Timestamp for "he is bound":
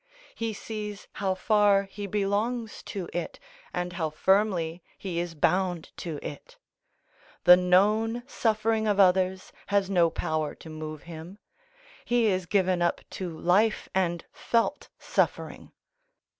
4.97-5.91